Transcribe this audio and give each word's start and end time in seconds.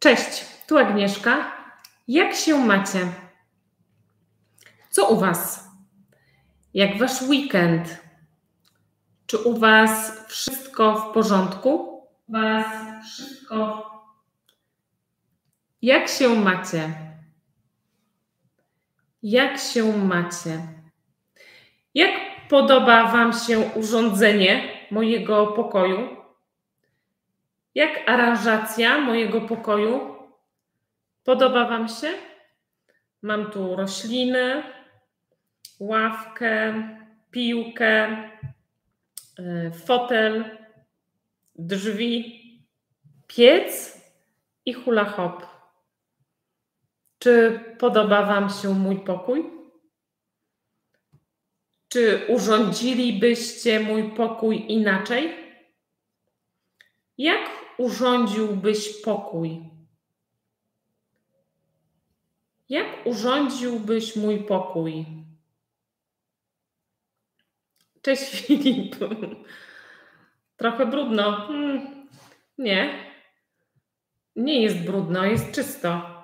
Cześć, 0.00 0.44
tu 0.66 0.78
Agnieszka. 0.78 1.52
Jak 2.08 2.34
się 2.34 2.58
macie? 2.58 3.12
Co 4.90 5.08
u 5.08 5.20
Was? 5.20 5.68
Jak 6.74 6.98
Wasz 6.98 7.22
weekend? 7.22 8.02
Czy 9.26 9.38
u 9.38 9.58
Was 9.58 10.24
wszystko 10.28 10.94
w 10.94 11.14
porządku? 11.14 11.70
U 12.28 12.32
Was 12.32 12.66
wszystko. 13.04 13.90
Jak 15.82 16.08
się 16.08 16.28
macie? 16.28 16.94
Jak 19.22 19.58
się 19.58 19.98
macie? 19.98 20.66
Jak 21.94 22.10
podoba 22.48 23.12
Wam 23.12 23.32
się 23.32 23.58
urządzenie 23.58 24.62
mojego 24.90 25.46
pokoju? 25.46 26.17
Jak 27.74 28.08
aranżacja 28.08 28.98
mojego 28.98 29.40
pokoju? 29.40 30.16
Podoba 31.24 31.68
Wam 31.68 31.88
się? 31.88 32.12
Mam 33.22 33.50
tu 33.50 33.76
rośliny, 33.76 34.62
ławkę, 35.80 36.74
piłkę, 37.30 38.22
y, 39.38 39.70
fotel, 39.86 40.58
drzwi, 41.54 42.38
piec 43.26 44.00
i 44.64 44.72
hula 44.72 45.04
hop. 45.04 45.46
Czy 47.18 47.60
podoba 47.78 48.26
Wam 48.26 48.50
się 48.50 48.74
mój 48.74 49.00
pokój? 49.00 49.50
Czy 51.88 52.26
urządzilibyście 52.28 53.80
mój 53.80 54.10
pokój 54.10 54.72
inaczej? 54.72 55.34
Jak 57.18 57.57
urządziłbyś 57.78 59.02
pokój? 59.02 59.60
Jak 62.68 63.06
urządziłbyś 63.06 64.16
mój 64.16 64.44
pokój? 64.44 65.06
Cześć 68.02 68.30
Filip. 68.46 68.96
Trochę 70.56 70.86
brudno. 70.86 71.32
Hmm. 71.32 72.08
Nie. 72.58 73.12
Nie 74.36 74.62
jest 74.62 74.78
brudno, 74.78 75.24
jest 75.24 75.50
czysto. 75.54 76.18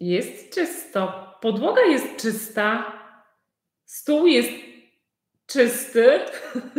Jest 0.00 0.54
czysto. 0.54 1.32
Podłoga 1.40 1.82
jest 1.82 2.16
czysta. 2.16 2.92
Stół 3.84 4.26
jest 4.26 4.50
czysty. 5.46 6.20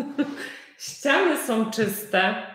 Ściany 0.84 1.38
są 1.38 1.72
czyste. 1.72 2.48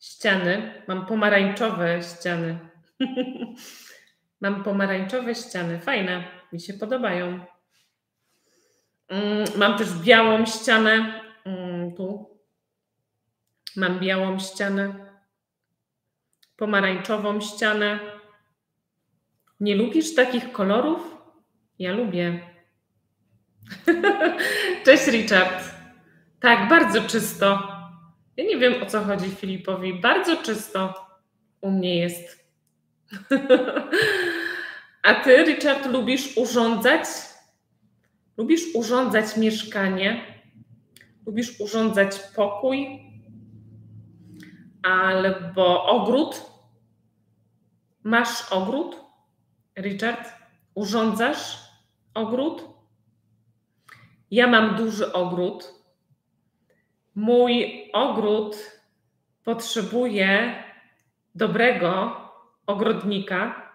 Ściany. 0.00 0.82
Mam 0.88 1.06
pomarańczowe 1.06 2.02
ściany. 2.02 2.58
Mam 4.40 4.64
pomarańczowe 4.64 5.34
ściany. 5.34 5.80
Fajne. 5.80 6.24
Mi 6.52 6.60
się 6.60 6.74
podobają. 6.74 7.44
Mm, 9.08 9.44
mam 9.56 9.78
też 9.78 9.92
białą 9.92 10.46
ścianę. 10.46 11.22
Mm, 11.44 11.94
tu. 11.94 12.40
Mam 13.76 14.00
białą 14.00 14.38
ścianę. 14.38 15.06
Pomarańczową 16.56 17.40
ścianę. 17.40 18.00
Nie 19.60 19.76
lubisz 19.76 20.14
takich 20.14 20.52
kolorów? 20.52 21.16
Ja 21.78 21.92
lubię. 21.92 22.40
Cześć 24.84 25.06
Richard. 25.06 25.79
Tak, 26.40 26.68
bardzo 26.68 27.02
czysto. 27.02 27.68
Ja 28.36 28.44
nie 28.44 28.58
wiem 28.58 28.82
o 28.82 28.86
co 28.86 29.04
chodzi 29.04 29.30
Filipowi. 29.30 29.94
Bardzo 30.00 30.36
czysto 30.36 30.94
u 31.60 31.70
mnie 31.70 31.98
jest. 31.98 32.50
A 35.02 35.14
ty, 35.14 35.44
Richard, 35.44 35.86
lubisz 35.86 36.36
urządzać? 36.36 37.04
Lubisz 38.36 38.74
urządzać 38.74 39.36
mieszkanie? 39.36 40.24
Lubisz 41.26 41.60
urządzać 41.60 42.18
pokój? 42.36 43.00
Albo 44.82 45.86
ogród? 45.86 46.42
Masz 48.02 48.52
ogród? 48.52 48.96
Richard, 49.78 50.28
urządzasz 50.74 51.58
ogród? 52.14 52.64
Ja 54.30 54.46
mam 54.46 54.76
duży 54.76 55.12
ogród 55.12 55.79
Mój 57.20 57.84
ogród 57.92 58.56
potrzebuje 59.44 60.54
dobrego 61.34 62.16
ogrodnika 62.66 63.70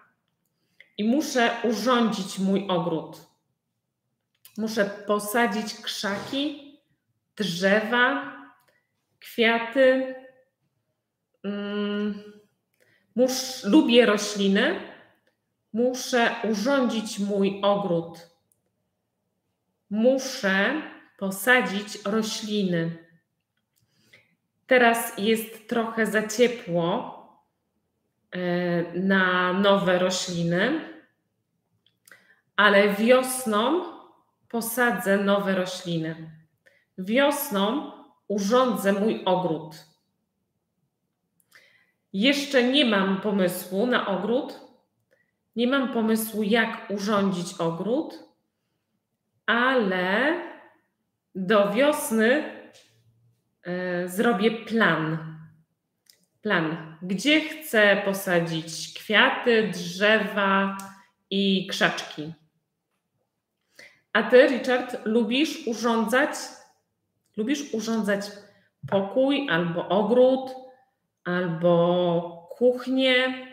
i 0.98 1.04
muszę 1.04 1.50
urządzić 1.64 2.38
mój 2.38 2.66
ogród. 2.68 3.26
Muszę 4.58 4.84
posadzić 5.06 5.74
krzaki, 5.74 6.72
drzewa, 7.36 8.32
kwiaty. 9.20 10.14
Mm, 11.44 12.22
mus, 13.16 13.64
lubię 13.64 14.06
rośliny. 14.06 14.80
Muszę 15.72 16.30
urządzić 16.50 17.18
mój 17.18 17.60
ogród. 17.62 18.30
Muszę 19.90 20.82
posadzić 21.18 22.04
rośliny. 22.04 23.05
Teraz 24.66 25.18
jest 25.18 25.68
trochę 25.68 26.06
za 26.06 26.28
ciepło 26.28 27.16
e, 28.30 28.38
na 28.98 29.52
nowe 29.52 29.98
rośliny, 29.98 30.80
ale 32.56 32.94
wiosną 32.94 33.84
posadzę 34.48 35.18
nowe 35.18 35.54
rośliny. 35.54 36.30
Wiosną 36.98 37.92
urządzę 38.28 38.92
mój 38.92 39.24
ogród. 39.24 39.76
Jeszcze 42.12 42.62
nie 42.62 42.84
mam 42.84 43.20
pomysłu 43.20 43.86
na 43.86 44.06
ogród. 44.06 44.60
Nie 45.56 45.66
mam 45.66 45.92
pomysłu, 45.92 46.42
jak 46.42 46.90
urządzić 46.90 47.54
ogród, 47.54 48.24
ale 49.46 50.34
do 51.34 51.72
wiosny 51.72 52.55
zrobię 54.06 54.50
plan. 54.50 55.36
Plan, 56.42 56.96
gdzie 57.02 57.40
chcę 57.40 58.02
posadzić 58.04 58.94
kwiaty, 58.94 59.70
drzewa 59.72 60.78
i 61.30 61.66
krzaczki. 61.70 62.32
A 64.12 64.22
ty, 64.22 64.46
Richard, 64.46 64.96
lubisz 65.04 65.66
urządzać? 65.66 66.30
Lubisz 67.36 67.74
urządzać 67.74 68.30
pokój 68.88 69.50
albo 69.50 69.88
ogród, 69.88 70.50
albo 71.24 72.48
kuchnię, 72.50 73.46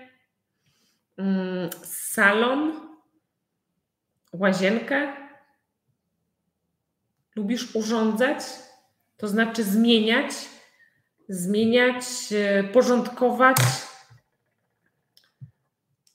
mm, 1.18 1.69
salon, 1.84 2.90
łazienkę? 4.34 5.13
Lubisz 7.35 7.75
urządzać? 7.75 8.44
To 9.18 9.28
znaczy 9.28 9.63
zmieniać, 9.63 10.34
zmieniać, 11.29 12.03
e, 12.31 12.63
porządkować, 12.63 13.57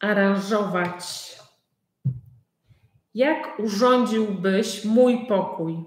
aranżować. 0.00 1.04
Jak 3.14 3.58
urządziłbyś 3.58 4.84
mój 4.84 5.26
pokój? 5.26 5.84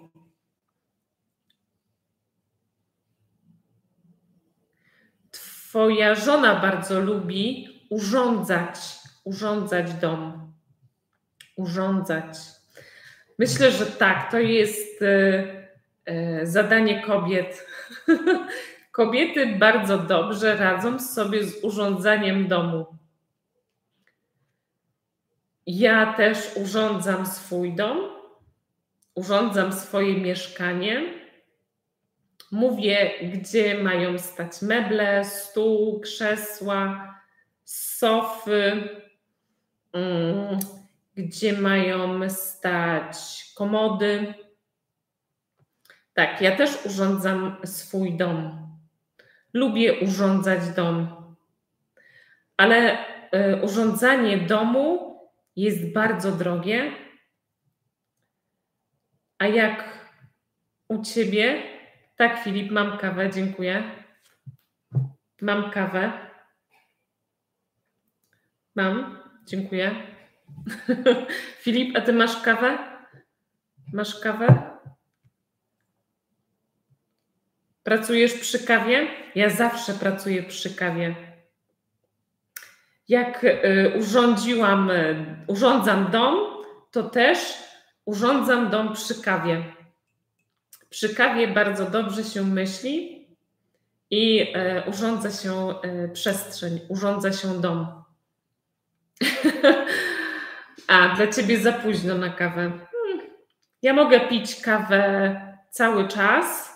Twoja 5.32 6.16
żona 6.16 6.60
bardzo 6.60 7.00
lubi 7.00 7.68
urządzać, 7.90 8.80
urządzać 9.24 9.94
dom. 9.94 10.54
Urządzać. 11.58 12.38
Myślę, 13.40 13.72
że 13.72 13.86
tak, 13.86 14.32
to 14.32 14.40
jest 14.40 15.02
E, 15.02 15.61
zadanie 16.44 17.02
kobiet. 17.02 17.68
Kobiety 18.92 19.56
bardzo 19.56 19.98
dobrze 19.98 20.56
radzą 20.56 21.00
sobie 21.00 21.44
z 21.44 21.64
urządzaniem 21.64 22.48
domu. 22.48 22.86
Ja 25.68 26.14
też 26.14 26.38
urządzam 26.56 27.26
swój 27.26 27.76
dom, 27.76 27.98
urządzam 29.16 29.74
swoje 29.74 30.18
mieszkanie. 30.18 31.14
Mówię, 32.52 33.12
gdzie 33.34 33.84
mają 33.84 34.20
stać 34.20 34.62
meble, 34.62 35.26
stół, 35.26 36.00
krzesła, 36.00 37.14
sofy, 37.64 38.90
mm, 39.94 40.60
gdzie 41.16 41.54
mają 41.54 42.30
stać 42.30 43.16
komody 43.56 44.34
tak, 46.14 46.42
ja 46.42 46.56
też 46.56 46.86
urządzam 46.86 47.56
swój 47.66 48.18
dom. 48.18 48.68
lubię 49.54 50.00
urządzać 50.00 50.70
dom. 50.70 51.08
Ale 52.58 53.06
y, 53.34 53.62
urządzanie 53.64 54.38
domu 54.38 55.20
jest 55.56 55.94
bardzo 55.94 56.32
drogie. 56.32 56.92
A 59.38 59.48
jak 59.48 60.08
u 60.88 61.04
ciebie? 61.04 61.64
Tak, 62.16 62.44
Filip, 62.44 62.72
mam 62.72 62.98
kawę, 62.98 63.30
dziękuję. 63.30 63.84
Mam 65.42 65.72
kawę. 65.72 66.12
Mam, 68.76 69.18
dziękuję. 69.46 69.96
Filip, 71.64 71.98
a 71.98 72.02
ty 72.02 72.14
masz 72.14 72.42
kawę? 72.42 72.78
Masz 73.94 74.20
kawę? 74.20 74.71
Pracujesz 77.84 78.34
przy 78.34 78.60
kawie? 78.60 79.08
Ja 79.36 79.50
zawsze 79.50 79.94
pracuję 79.94 80.44
przy 80.44 80.76
kawie. 80.76 81.16
Jak 83.08 83.44
y, 83.44 83.94
urządziłam, 84.00 84.92
y, 84.92 85.26
urządzam 85.48 86.12
dom, 86.12 86.64
to 86.92 87.04
też 87.04 87.40
urządzam 88.06 88.70
dom 88.70 88.94
przy 88.94 89.22
kawie. 89.22 89.64
Przy 90.90 91.16
kawie 91.16 91.48
bardzo 91.48 91.86
dobrze 91.86 92.24
się 92.24 92.44
myśli 92.44 93.28
i 94.10 94.42
y, 94.42 94.90
urządza 94.90 95.32
się 95.32 95.74
przestrzeń, 96.14 96.80
urządza 96.90 97.34
się 97.34 97.62
dom. 97.62 98.04
A, 100.88 101.16
dla 101.16 101.28
ciebie 101.28 101.60
za 101.60 101.74
późno 101.74 102.18
na 102.18 102.30
kawę. 102.30 102.62
Hmm. 102.62 103.28
Ja 103.82 103.94
mogę 103.94 104.20
pić 104.20 104.62
kawę 104.62 105.42
cały 105.70 106.08
czas. 106.08 106.71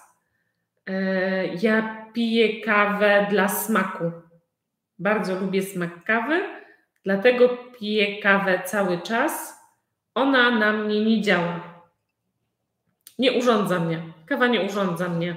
E, 0.87 1.47
ja 1.47 2.05
piję 2.13 2.61
kawę 2.61 3.27
dla 3.29 3.47
smaku. 3.47 4.11
Bardzo 4.99 5.39
lubię 5.39 5.61
smak 5.61 6.03
kawy, 6.03 6.41
dlatego 7.03 7.49
piję 7.49 8.21
kawę 8.21 8.61
cały 8.65 9.01
czas. 9.01 9.55
Ona 10.15 10.59
na 10.59 10.73
mnie 10.73 11.05
nie 11.05 11.21
działa. 11.21 11.83
Nie 13.19 13.33
urządza 13.33 13.79
mnie. 13.79 14.01
Kawa 14.25 14.47
nie 14.47 14.61
urządza 14.61 15.09
mnie. 15.09 15.35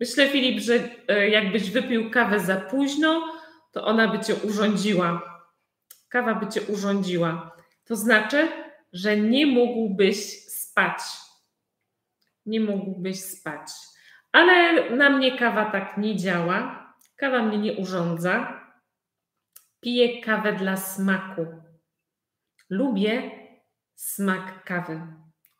Myślę, 0.00 0.28
Filip, 0.28 0.60
że 0.60 0.74
e, 1.08 1.28
jakbyś 1.28 1.70
wypił 1.70 2.10
kawę 2.10 2.40
za 2.40 2.56
późno, 2.56 3.32
to 3.72 3.84
ona 3.84 4.08
by 4.08 4.18
cię 4.18 4.34
urządziła 4.34 5.32
kawa 6.12 6.34
by 6.34 6.48
cię 6.48 6.62
urządziła. 6.62 7.56
To 7.84 7.96
znaczy, 7.96 8.48
że 8.92 9.16
nie 9.16 9.46
mógłbyś 9.46 10.16
spać. 10.48 10.98
Nie 12.46 12.60
mógłbyś 12.60 13.20
spać. 13.20 13.68
Ale 14.32 14.90
na 14.90 15.10
mnie 15.10 15.38
kawa 15.38 15.64
tak 15.64 15.98
nie 15.98 16.16
działa. 16.16 16.82
Kawa 17.16 17.42
mnie 17.42 17.58
nie 17.58 17.72
urządza. 17.72 18.60
Piję 19.80 20.22
kawę 20.22 20.52
dla 20.52 20.76
smaku. 20.76 21.46
Lubię 22.70 23.30
smak 23.94 24.64
kawy. 24.64 25.00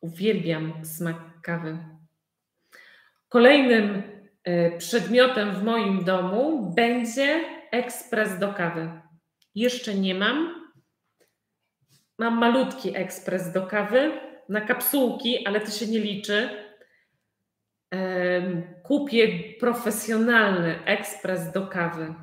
Uwielbiam 0.01 0.85
smak 0.85 1.17
kawy. 1.43 1.79
Kolejnym 3.29 4.03
e, 4.45 4.79
przedmiotem 4.79 5.55
w 5.55 5.65
moim 5.65 6.05
domu 6.05 6.73
będzie 6.77 7.45
ekspres 7.71 8.39
do 8.39 8.53
kawy. 8.53 9.01
Jeszcze 9.55 9.95
nie 9.95 10.15
mam. 10.15 10.63
Mam 12.19 12.39
malutki 12.39 12.97
ekspres 12.97 13.53
do 13.53 13.67
kawy 13.67 14.21
na 14.49 14.61
kapsułki, 14.61 15.47
ale 15.47 15.61
to 15.61 15.71
się 15.71 15.87
nie 15.87 15.99
liczy. 15.99 16.51
Kupię 18.83 19.39
profesjonalny 19.61 20.85
ekspres 20.85 21.53
do 21.53 21.67
kawy. 21.67 22.15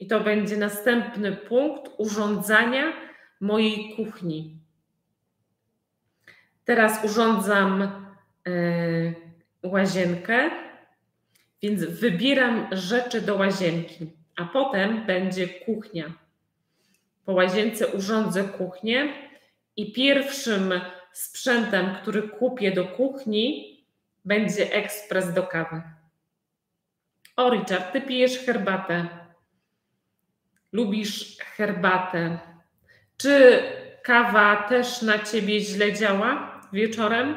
I 0.00 0.06
to 0.06 0.20
będzie 0.20 0.56
następny 0.56 1.36
punkt 1.36 1.90
urządzania 1.98 2.92
mojej 3.40 3.96
kuchni. 3.96 4.56
Teraz 6.64 7.04
urządzam 7.04 7.82
e, 7.82 7.90
łazienkę, 9.62 10.50
więc 11.62 11.84
wybieram 11.84 12.68
rzeczy 12.72 13.20
do 13.20 13.36
łazienki 13.36 14.22
a 14.36 14.44
potem 14.44 15.06
będzie 15.06 15.48
kuchnia. 15.48 16.12
Po 17.24 17.32
łazience 17.32 17.86
urządzę 17.86 18.44
kuchnię 18.44 19.12
i 19.76 19.92
pierwszym 19.92 20.80
sprzętem, 21.12 21.94
który 22.02 22.22
kupię 22.22 22.72
do 22.72 22.84
kuchni, 22.84 23.71
będzie 24.24 24.72
ekspres 24.72 25.34
do 25.34 25.42
kawy. 25.42 25.82
O, 27.36 27.50
Richard, 27.50 27.92
ty 27.92 28.00
pijesz 28.00 28.38
herbatę. 28.38 29.08
Lubisz 30.72 31.38
herbatę. 31.38 32.38
Czy 33.16 33.62
kawa 34.02 34.56
też 34.68 35.02
na 35.02 35.18
ciebie 35.18 35.60
źle 35.60 35.92
działa 35.92 36.60
wieczorem, 36.72 37.34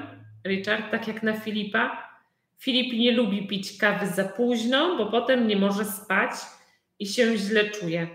Richard, 0.48 0.92
tak 0.92 1.08
jak 1.08 1.24
na 1.24 1.34
Filipa? 1.34 2.10
Filip 2.58 2.94
nie 2.94 3.12
lubi 3.12 3.48
pić 3.48 3.78
kawy 3.78 4.08
za 4.08 4.24
późno, 4.24 4.98
bo 4.98 5.06
potem 5.06 5.48
nie 5.48 5.58
może 5.58 5.86
spać 5.86 6.32
i 7.00 7.08
się 7.08 7.38
źle 7.38 7.70
czuje. 7.70 8.08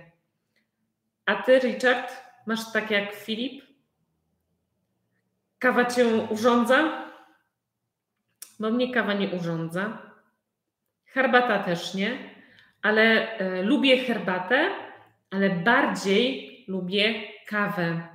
A 1.27 1.35
ty, 1.35 1.59
Richard, 1.59 2.13
masz 2.47 2.73
tak 2.73 2.91
jak 2.91 3.15
Filip? 3.15 3.65
Kawa 5.59 5.85
cię 5.85 6.07
urządza? 6.07 7.10
Bo 8.61 8.71
mnie 8.71 8.95
kawa 8.95 9.13
nie 9.15 9.29
urządza. 9.29 10.03
Herbata 11.05 11.63
też 11.63 11.95
nie, 11.95 12.35
ale 12.83 13.37
e, 13.39 13.63
lubię 13.63 14.05
herbatę, 14.05 14.71
ale 15.31 15.51
bardziej 15.51 16.51
lubię 16.69 17.15
kawę. 17.47 18.09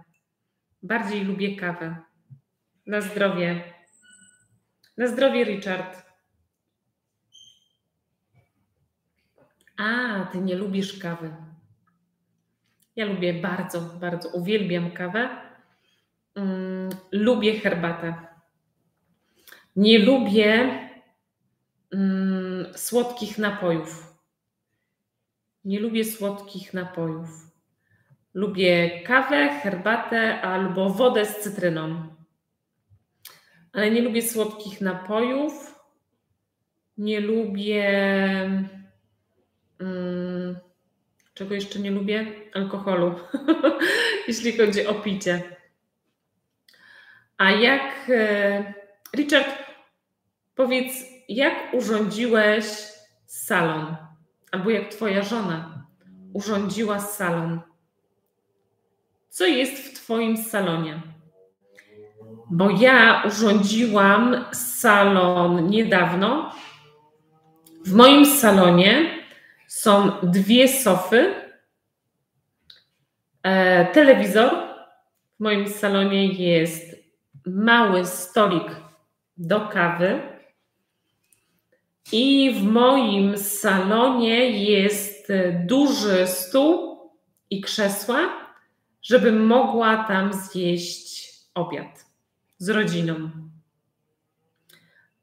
Bardziej 0.83 1.24
lubię 1.24 1.56
kawę. 1.56 1.95
Na 2.88 3.01
zdrowie. 3.01 3.74
Na 4.97 5.07
zdrowie, 5.07 5.44
Richard. 5.44 6.06
A, 9.77 10.19
ty 10.31 10.42
nie 10.42 10.56
lubisz 10.56 11.00
kawy. 11.00 11.36
Ja 12.95 13.06
lubię 13.06 13.33
bardzo, 13.33 13.81
bardzo, 13.81 14.30
uwielbiam 14.30 14.92
kawę. 14.92 15.30
Mm, 16.36 16.89
lubię 17.12 17.59
herbatę. 17.59 18.35
Nie 19.75 20.00
lubię 20.00 20.80
mm, 21.92 22.66
słodkich 22.75 23.38
napojów. 23.38 24.16
Nie 25.66 25.80
lubię 25.80 26.06
słodkich 26.06 26.73
napojów. 26.73 27.30
Lubię 28.33 29.02
kawę, 29.02 29.59
herbatę 29.64 30.42
albo 30.42 30.90
wodę 30.90 31.26
z 31.26 31.40
cytryną. 31.40 32.16
Ale 33.73 33.92
nie 33.92 34.02
lubię 34.02 34.21
słodkich 34.21 34.81
napojów. 34.81 35.76
Nie 36.97 37.19
lubię 37.19 37.92
Mm, 39.80 40.56
czego 41.33 41.56
jeszcze 41.56 41.80
nie 41.80 41.92
lubię? 41.92 42.26
Alkoholu, 42.54 43.16
jeśli 44.28 44.57
chodzi 44.57 44.88
o 44.88 44.94
picie. 44.94 45.44
A 47.38 47.52
jak, 47.52 48.09
e, 48.09 48.73
Richard, 49.16 49.65
powiedz, 50.56 50.94
jak 51.30 51.74
urządziłeś 51.74 52.66
salon? 53.26 53.95
Albo 54.52 54.69
jak 54.69 54.88
Twoja 54.88 55.24
żona 55.24 55.85
urządziła 56.33 57.00
salon? 57.00 57.62
Co 59.30 59.45
jest 59.45 59.74
w 59.74 59.94
Twoim 59.94 60.38
salonie? 60.38 61.02
Bo 62.52 62.69
ja 62.69 63.24
urządziłam 63.28 64.45
salon 64.54 65.69
niedawno. 65.69 66.52
W 67.85 67.94
moim 67.94 68.26
salonie 68.26 69.19
są 69.68 70.12
dwie 70.24 70.68
sofy, 70.68 71.33
e, 73.44 73.85
telewizor. 73.85 74.52
W 75.40 75.44
moim 75.44 75.69
salonie 75.69 76.28
jest 76.28 76.95
mały 77.45 78.06
stolik 78.06 78.76
do 79.38 79.62
kawy. 79.62 80.34
I 82.12 82.54
w 82.54 82.64
moim 82.64 83.38
salonie 83.38 84.50
jest 84.50 85.28
duży 85.66 86.28
stół 86.28 87.00
i 87.50 87.62
krzesła, 87.62 88.18
żebym 89.02 89.45
mogła 89.45 90.04
tam 90.04 90.33
zjeść 90.33 91.33
obiad 91.54 92.06
z 92.57 92.69
rodziną. 92.69 93.30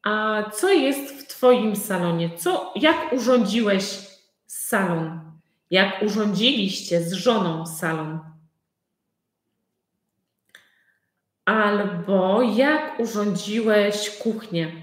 A 0.02 0.42
co 0.50 0.68
jest 0.68 1.14
w 1.14 1.26
Twoim 1.26 1.76
salonie? 1.76 2.36
Co, 2.36 2.72
jak 2.76 3.12
urządziłeś 3.12 3.98
salon. 4.46 5.32
Jak 5.70 6.02
urządziliście 6.02 7.02
z 7.02 7.12
żoną 7.12 7.66
salon. 7.66 8.20
Albo 11.44 12.42
jak 12.42 13.00
urządziłeś 13.00 14.18
kuchnię. 14.18 14.81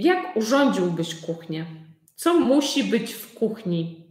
Jak 0.00 0.36
urządziłbyś 0.36 1.14
kuchnię? 1.14 1.66
Co 2.14 2.40
musi 2.40 2.84
być 2.84 3.12
w 3.12 3.34
kuchni? 3.34 4.06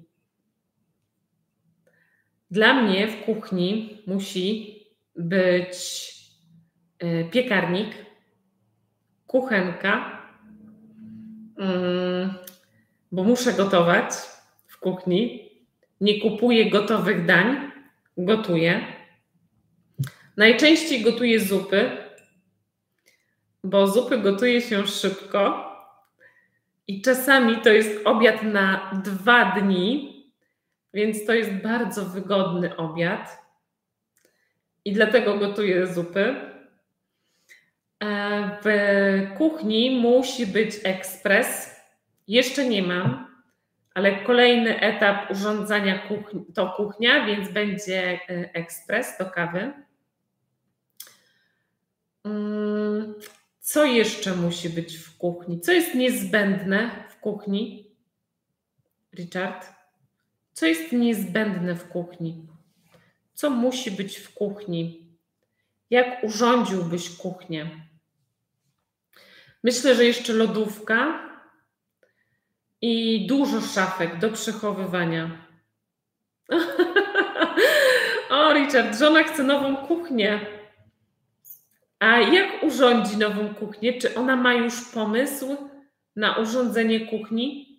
Dla 2.51 2.73
mnie 2.73 3.07
w 3.07 3.25
kuchni 3.25 3.97
musi 4.07 4.75
być 5.15 5.77
e, 6.99 7.23
piekarnik, 7.23 7.87
kuchenka, 9.27 10.21
mm, 11.57 12.33
bo 13.11 13.23
muszę 13.23 13.53
gotować 13.53 14.13
w 14.67 14.79
kuchni. 14.79 15.49
Nie 16.01 16.21
kupuję 16.21 16.69
gotowych 16.69 17.25
dań, 17.25 17.71
gotuję. 18.17 18.85
Najczęściej 20.37 21.01
gotuję 21.01 21.39
zupy, 21.39 21.91
bo 23.63 23.87
zupy 23.87 24.17
gotuje 24.17 24.61
się 24.61 24.87
szybko 24.87 25.68
i 26.89 27.01
czasami 27.01 27.61
to 27.61 27.69
jest 27.69 28.07
obiad 28.07 28.43
na 28.43 28.91
dwa 29.05 29.51
dni, 29.51 30.15
więc 30.93 31.25
to 31.25 31.33
jest 31.33 31.51
bardzo 31.51 32.05
wygodny 32.05 32.77
obiad 32.77 33.45
i 34.85 34.93
dlatego 34.93 35.37
gotuję 35.37 35.87
zupy. 35.87 36.35
E, 38.03 38.57
w 38.63 38.67
kuchni 39.37 39.99
musi 40.01 40.47
być 40.47 40.75
ekspres. 40.83 41.75
Jeszcze 42.27 42.65
nie 42.65 42.81
mam, 42.81 43.27
ale 43.93 44.23
kolejny 44.23 44.79
etap 44.79 45.31
urządzania 45.31 45.99
kuchni, 46.07 46.45
to 46.55 46.69
kuchnia, 46.69 47.25
więc 47.25 47.51
będzie 47.51 48.19
e, 48.29 48.49
ekspres 48.53 49.17
do 49.17 49.25
kawy. 49.25 49.73
Co 53.69 53.85
jeszcze 53.85 54.35
musi 54.35 54.69
być 54.69 54.97
w 54.97 55.17
kuchni? 55.17 55.61
Co 55.61 55.71
jest 55.71 55.95
niezbędne 55.95 57.05
w 57.09 57.19
kuchni? 57.19 57.91
Richard? 59.13 59.69
Co 60.53 60.65
jest 60.65 60.91
niezbędne 60.91 61.75
w 61.75 61.89
kuchni? 61.89 62.47
Co 63.33 63.49
musi 63.49 63.91
być 63.91 64.17
w 64.17 64.33
kuchni? 64.33 65.07
Jak 65.89 66.23
urządziłbyś 66.23 67.17
kuchnię? 67.17 67.69
Myślę, 69.63 69.95
że 69.95 70.05
jeszcze 70.05 70.33
lodówka 70.33 71.29
i 72.81 73.27
dużo 73.27 73.61
szafek 73.61 74.19
do 74.19 74.29
przechowywania. 74.29 75.47
o, 78.29 78.53
Richard, 78.53 78.97
żona 78.99 79.23
chce 79.23 79.43
nową 79.43 79.77
kuchnię. 79.77 80.58
A 81.99 82.19
jak 82.19 82.63
urządzi 82.63 83.17
nową 83.17 83.55
kuchnię? 83.55 84.01
Czy 84.01 84.15
ona 84.15 84.35
ma 84.35 84.53
już 84.53 84.91
pomysł 84.93 85.57
na 86.15 86.37
urządzenie 86.37 87.07
kuchni? 87.07 87.69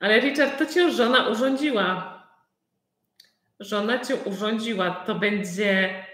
Ale 0.00 0.20
Richard, 0.20 0.58
to 0.58 0.66
cię 0.66 0.90
żona 0.90 1.28
urządziła. 1.28 2.18
Żona 3.60 3.98
cię 3.98 4.16
urządziła. 4.16 4.90
To 4.90 5.14
będzie 5.14 6.04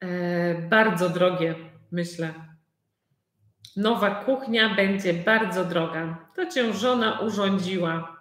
e, 0.00 0.54
bardzo 0.54 1.08
drogie, 1.08 1.54
myślę. 1.92 2.34
Nowa 3.76 4.24
kuchnia 4.24 4.74
będzie 4.74 5.14
bardzo 5.14 5.64
droga. 5.64 6.28
To 6.36 6.46
cię 6.46 6.72
żona 6.72 7.20
urządziła. 7.20 8.18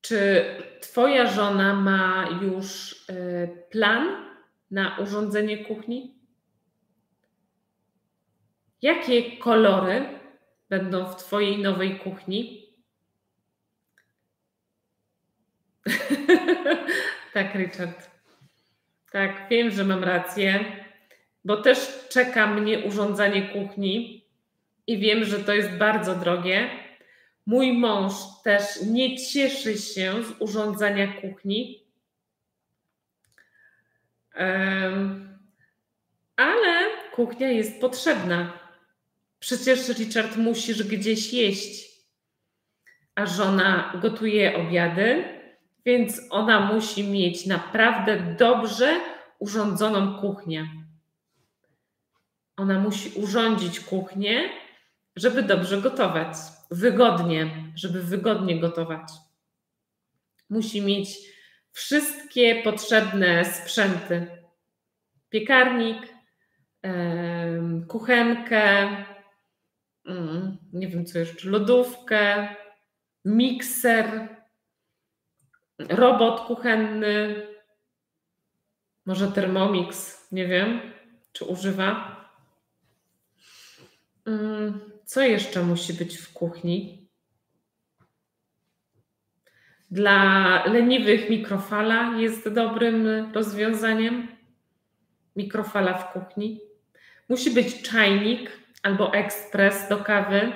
Czy 0.00 0.44
twoja 0.80 1.26
żona 1.26 1.74
ma 1.74 2.28
już 2.42 2.94
e, 3.08 3.48
plan 3.48 4.31
na 4.72 4.98
urządzenie 4.98 5.64
kuchni? 5.64 6.14
Jakie 8.82 9.36
kolory 9.36 10.04
będą 10.68 11.06
w 11.06 11.16
Twojej 11.16 11.58
nowej 11.58 11.98
kuchni? 11.98 12.66
tak, 17.34 17.54
Richard. 17.54 18.10
Tak, 19.12 19.46
wiem, 19.50 19.70
że 19.70 19.84
mam 19.84 20.04
rację, 20.04 20.64
bo 21.44 21.56
też 21.56 22.08
czeka 22.08 22.46
mnie 22.46 22.78
urządzanie 22.78 23.48
kuchni 23.48 24.24
i 24.86 24.98
wiem, 24.98 25.24
że 25.24 25.38
to 25.38 25.54
jest 25.54 25.70
bardzo 25.70 26.14
drogie. 26.14 26.70
Mój 27.46 27.72
mąż 27.72 28.12
też 28.44 28.62
nie 28.86 29.16
cieszy 29.16 29.78
się 29.78 30.22
z 30.22 30.40
urządzania 30.40 31.12
kuchni. 31.20 31.81
Ale 36.36 36.90
kuchnia 37.14 37.48
jest 37.48 37.80
potrzebna. 37.80 38.52
Przecież 39.38 39.88
Richard 39.88 40.36
musisz 40.36 40.82
gdzieś 40.82 41.32
jeść, 41.32 41.92
a 43.14 43.26
żona 43.26 43.92
gotuje 44.02 44.56
obiady, 44.56 45.24
więc 45.84 46.20
ona 46.30 46.60
musi 46.60 47.04
mieć 47.04 47.46
naprawdę 47.46 48.36
dobrze 48.38 49.00
urządzoną 49.38 50.20
kuchnię. 50.20 50.68
Ona 52.56 52.78
musi 52.80 53.10
urządzić 53.20 53.80
kuchnię, 53.80 54.48
żeby 55.16 55.42
dobrze 55.42 55.80
gotować, 55.80 56.36
wygodnie, 56.70 57.50
żeby 57.74 58.02
wygodnie 58.02 58.60
gotować. 58.60 59.08
Musi 60.50 60.82
mieć 60.82 61.18
wszystkie 61.72 62.62
potrzebne 62.62 63.44
sprzęty: 63.44 64.26
piekarnik, 65.30 66.14
kuchenkę, 67.88 68.88
Mm, 70.04 70.56
nie 70.72 70.88
wiem 70.88 71.06
co 71.06 71.18
jeszcze, 71.18 71.48
lodówkę, 71.48 72.54
mikser, 73.24 74.28
robot 75.78 76.40
kuchenny, 76.40 77.46
może 79.06 79.32
Thermomix, 79.32 80.18
nie 80.32 80.48
wiem, 80.48 80.80
czy 81.32 81.44
używa. 81.44 82.16
Mm, 84.26 84.80
co 85.04 85.20
jeszcze 85.22 85.62
musi 85.62 85.94
być 85.94 86.18
w 86.18 86.32
kuchni? 86.32 87.01
Dla 89.92 90.64
leniwych 90.66 91.30
mikrofala 91.30 92.16
jest 92.18 92.48
dobrym 92.48 93.32
rozwiązaniem. 93.34 94.28
Mikrofala 95.36 95.94
w 95.94 96.12
kuchni. 96.12 96.60
Musi 97.28 97.50
być 97.50 97.82
czajnik, 97.82 98.58
albo 98.82 99.14
ekspres 99.14 99.88
do 99.88 99.96
kawy. 99.96 100.52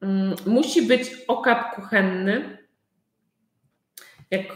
Mm, 0.00 0.34
musi 0.46 0.82
być 0.82 1.10
okap 1.28 1.74
kuchenny. 1.74 2.58
Jak 4.30 4.46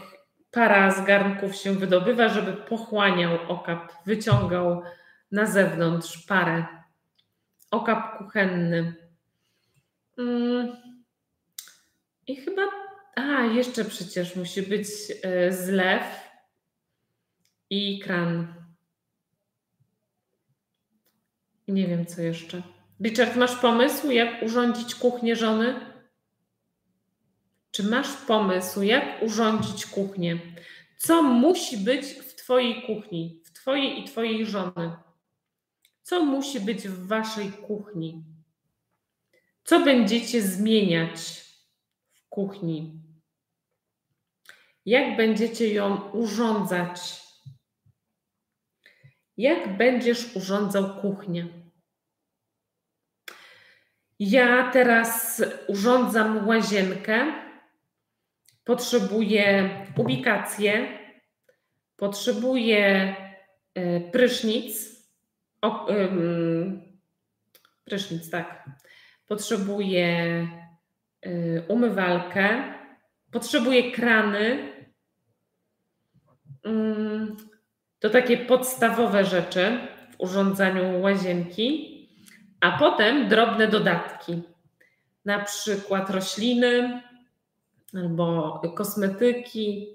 para 0.51 0.91
z 0.91 1.05
garnków 1.05 1.55
się 1.55 1.73
wydobywa, 1.73 2.29
żeby 2.29 2.53
pochłaniał 2.53 3.37
okap, 3.47 3.93
wyciągał 4.05 4.83
na 5.31 5.45
zewnątrz 5.45 6.25
parę. 6.27 6.65
Okap 7.71 8.17
kuchenny. 8.17 8.93
Mm. 10.17 10.75
I 12.27 12.35
chyba, 12.35 12.61
a 13.15 13.41
jeszcze 13.45 13.85
przecież 13.85 14.35
musi 14.35 14.61
być 14.61 14.87
e, 15.23 15.53
zlew 15.53 16.03
i 17.69 17.99
kran. 17.99 18.53
Nie 21.67 21.87
wiem, 21.87 22.05
co 22.05 22.21
jeszcze. 22.21 22.63
Richard, 23.03 23.35
masz 23.35 23.55
pomysł, 23.55 24.11
jak 24.11 24.43
urządzić 24.43 24.95
kuchnię 24.95 25.35
żony? 25.35 25.91
Czy 27.71 27.83
masz 27.83 28.17
pomysł, 28.17 28.81
jak 28.81 29.23
urządzić 29.23 29.85
kuchnię? 29.85 30.39
Co 30.97 31.23
musi 31.23 31.77
być 31.77 32.05
w 32.05 32.35
Twojej 32.35 32.81
kuchni, 32.81 33.41
w 33.45 33.51
Twojej 33.51 34.01
i 34.01 34.03
Twojej 34.03 34.45
żony? 34.45 34.91
Co 36.01 36.25
musi 36.25 36.59
być 36.59 36.87
w 36.87 37.07
Waszej 37.07 37.51
kuchni? 37.51 38.23
Co 39.63 39.83
będziecie 39.83 40.41
zmieniać 40.41 41.19
w 42.13 42.29
kuchni? 42.29 43.00
Jak 44.85 45.17
będziecie 45.17 45.73
ją 45.73 46.09
urządzać? 46.11 47.21
Jak 49.37 49.77
będziesz 49.77 50.35
urządzał 50.35 51.01
kuchnię? 51.01 51.47
Ja 54.19 54.71
teraz 54.71 55.43
urządzam 55.67 56.47
łazienkę, 56.47 57.33
potrzebuję 58.63 59.69
ubikację, 59.97 60.99
potrzebuję 61.95 63.15
e, 63.75 64.01
prysznic, 64.01 64.91
prysznic, 67.85 68.29
tak, 68.29 68.69
potrzebuję 69.27 70.47
y, 71.25 71.63
umywalkę, 71.67 72.73
potrzebuję 73.31 73.91
krany. 73.91 74.73
Um, 76.63 77.37
to 77.99 78.09
takie 78.09 78.37
podstawowe 78.37 79.25
rzeczy 79.25 79.77
w 80.11 80.21
urządzaniu 80.21 81.01
łazienki, 81.01 81.91
a 82.59 82.77
potem 82.77 83.29
drobne 83.29 83.67
dodatki, 83.67 84.41
na 85.25 85.39
przykład 85.39 86.09
rośliny 86.09 87.01
albo 87.93 88.61
kosmetyki, 88.75 89.87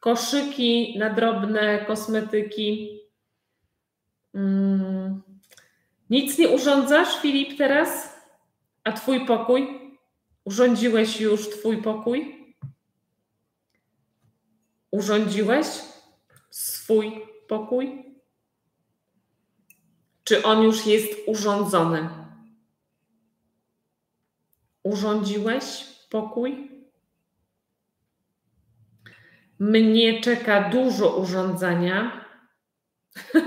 koszyki 0.00 0.98
na 0.98 1.10
drobne 1.10 1.84
kosmetyki. 1.84 3.00
Hmm. 4.32 5.22
Nic 6.10 6.38
nie 6.38 6.48
urządzasz, 6.48 7.20
Filip, 7.20 7.58
teraz? 7.58 8.16
A 8.84 8.92
twój 8.92 9.26
pokój? 9.26 9.80
Urządziłeś 10.44 11.20
już 11.20 11.50
twój 11.50 11.82
pokój? 11.82 12.41
Urządziłeś 14.92 15.66
swój 16.50 17.22
pokój? 17.48 18.16
Czy 20.24 20.42
on 20.42 20.62
już 20.62 20.86
jest 20.86 21.12
urządzony? 21.26 22.08
Urządziłeś 24.82 25.84
pokój? 26.10 26.70
Mnie 29.58 30.20
czeka 30.20 30.68
dużo 30.68 31.16
urządzania. 31.16 32.24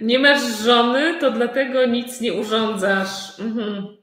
nie 0.00 0.18
masz 0.18 0.42
żony, 0.42 1.18
to 1.20 1.30
dlatego 1.30 1.86
nic 1.86 2.20
nie 2.20 2.32
urządzasz. 2.32 3.40
Mhm. 3.40 3.96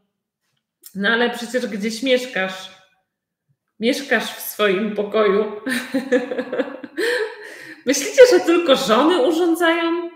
No 0.96 1.10
ale 1.10 1.30
przecież 1.30 1.68
gdzieś 1.68 2.04
mieszkasz? 2.04 2.77
Mieszkasz 3.80 4.36
w 4.36 4.40
swoim 4.40 4.96
pokoju. 4.96 5.46
Myślicie, 7.86 8.22
że 8.32 8.40
tylko 8.40 8.76
żony 8.76 9.28
urządzają? 9.28 10.10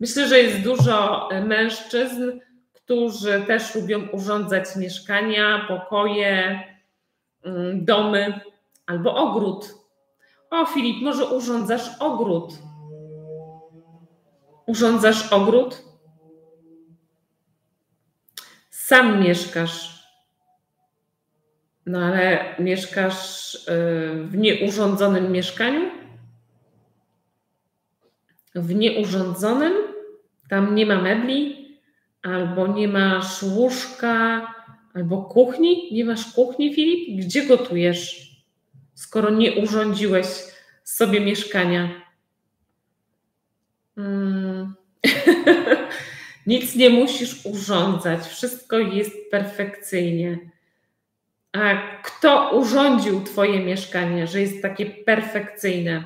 Myślę, 0.00 0.28
że 0.28 0.38
jest 0.38 0.60
dużo 0.60 1.28
mężczyzn, 1.44 2.40
którzy 2.72 3.44
też 3.46 3.74
lubią 3.74 4.08
urządzać 4.08 4.76
mieszkania, 4.76 5.64
pokoje, 5.68 6.62
mm, 7.44 7.84
domy 7.84 8.40
albo 8.86 9.14
ogród. 9.14 9.74
O, 10.50 10.66
Filip, 10.66 11.02
może 11.02 11.26
urządzasz 11.26 11.90
ogród? 12.00 12.52
Urządzasz 14.66 15.32
ogród? 15.32 15.82
Sam 18.70 19.22
mieszkasz. 19.22 19.91
No 21.86 21.98
ale 21.98 22.54
mieszkasz 22.58 23.54
y, 23.54 23.60
w 24.26 24.36
nieurządzonym 24.36 25.32
mieszkaniu? 25.32 25.90
W 28.54 28.74
nieurządzonym? 28.74 29.72
Tam 30.48 30.74
nie 30.74 30.86
ma 30.86 31.02
mebli, 31.02 31.68
albo 32.22 32.66
nie 32.66 32.88
masz 32.88 33.42
łóżka, 33.42 34.46
albo 34.94 35.22
kuchni? 35.22 35.88
Nie 35.92 36.04
masz 36.04 36.32
kuchni, 36.32 36.74
Filip? 36.74 37.26
Gdzie 37.26 37.46
gotujesz, 37.46 38.30
skoro 38.94 39.30
nie 39.30 39.52
urządziłeś 39.52 40.26
sobie 40.84 41.20
mieszkania? 41.20 42.02
Hmm. 43.94 44.74
Nic 46.46 46.76
nie 46.76 46.90
musisz 46.90 47.46
urządzać, 47.46 48.26
wszystko 48.26 48.78
jest 48.78 49.30
perfekcyjnie. 49.30 50.38
Kto 52.02 52.50
urządził 52.50 53.24
Twoje 53.24 53.60
mieszkanie, 53.60 54.26
że 54.26 54.40
jest 54.40 54.62
takie 54.62 54.86
perfekcyjne? 54.86 56.04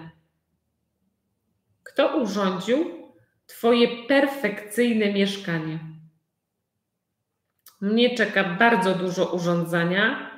Kto 1.82 2.16
urządził 2.16 3.08
Twoje 3.46 4.06
perfekcyjne 4.06 5.12
mieszkanie? 5.12 5.78
Mnie 7.80 8.14
czeka 8.14 8.44
bardzo 8.44 8.94
dużo 8.94 9.26
urządzania. 9.26 10.30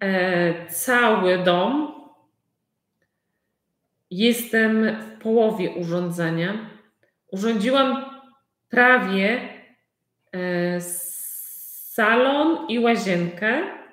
E, 0.00 0.66
cały 0.66 1.38
dom. 1.38 1.94
Jestem 4.10 5.00
w 5.00 5.22
połowie 5.22 5.70
urządzenia. 5.70 6.70
Urządziłam 7.32 8.04
prawie 8.68 9.48
e, 10.32 10.80
salon 10.80 12.68
i 12.68 12.78
łazienkę 12.78 13.83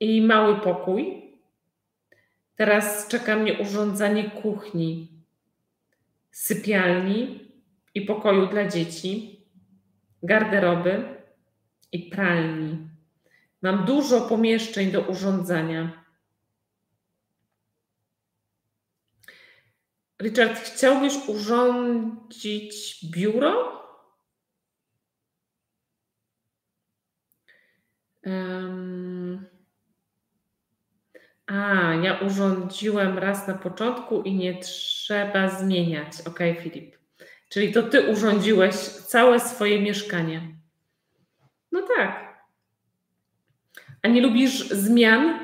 i 0.00 0.22
mały 0.22 0.60
pokój. 0.60 1.30
Teraz 2.56 3.08
czeka 3.08 3.36
mnie 3.36 3.58
urządzanie 3.58 4.30
kuchni, 4.30 5.08
sypialni 6.30 7.48
i 7.94 8.00
pokoju 8.00 8.46
dla 8.46 8.68
dzieci, 8.68 9.40
garderoby 10.22 11.22
i 11.92 11.98
pralni. 11.98 12.88
Mam 13.62 13.84
dużo 13.84 14.20
pomieszczeń 14.20 14.90
do 14.90 15.00
urządzania. 15.00 16.04
Richard, 20.22 20.58
chciałbyś 20.58 21.28
urządzić 21.28 23.04
biuro? 23.10 23.80
Um, 28.26 29.46
a, 31.50 31.94
ja 31.94 32.18
urządziłem 32.18 33.18
raz 33.18 33.48
na 33.48 33.54
początku 33.54 34.22
i 34.22 34.32
nie 34.32 34.58
trzeba 34.58 35.48
zmieniać. 35.48 36.12
Ok, 36.26 36.38
Filip. 36.62 36.96
Czyli 37.48 37.72
to 37.72 37.82
ty 37.82 38.02
urządziłeś 38.02 38.74
całe 38.74 39.40
swoje 39.40 39.82
mieszkanie. 39.82 40.40
No 41.72 41.82
tak. 41.96 42.40
A 44.02 44.08
nie 44.08 44.20
lubisz 44.20 44.68
zmian 44.68 45.38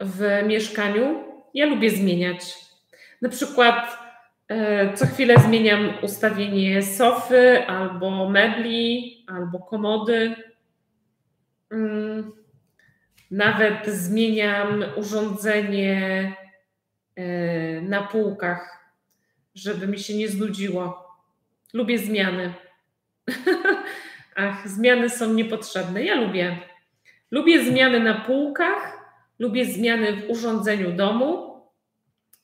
w 0.00 0.42
mieszkaniu? 0.46 1.24
Ja 1.54 1.66
lubię 1.66 1.90
zmieniać. 1.90 2.54
Na 3.22 3.28
przykład 3.28 3.98
e, 4.48 4.94
co 4.94 5.06
chwilę 5.06 5.38
zmieniam 5.38 5.92
ustawienie 6.02 6.82
sofy, 6.82 7.66
albo 7.66 8.28
mebli, 8.28 9.24
albo 9.28 9.58
komody. 9.58 10.34
Mm, 11.70 12.32
nawet 13.30 13.86
zmieniam 13.86 14.84
urządzenie 14.96 16.32
e, 17.16 17.80
na 17.80 18.02
półkach, 18.02 18.92
żeby 19.54 19.86
mi 19.86 19.98
się 19.98 20.16
nie 20.16 20.28
znudziło. 20.28 21.10
Lubię 21.72 21.98
zmiany. 21.98 22.54
Ach, 24.36 24.68
zmiany 24.68 25.10
są 25.10 25.32
niepotrzebne. 25.32 26.04
Ja 26.04 26.14
lubię. 26.14 26.58
Lubię 27.30 27.64
zmiany 27.64 28.00
na 28.00 28.14
półkach, 28.14 28.98
lubię 29.38 29.64
zmiany 29.64 30.16
w 30.16 30.30
urządzeniu 30.30 30.92
domu. 30.92 31.60